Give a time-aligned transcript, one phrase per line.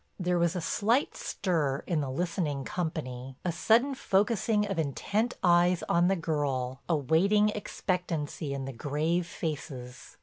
[0.19, 5.83] There was a slight stir in the listening company, a sudden focusing of intent eyes
[5.87, 10.17] on the girl, a waiting expectancy in the grave faces.